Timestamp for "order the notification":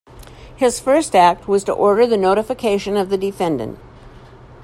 1.73-2.97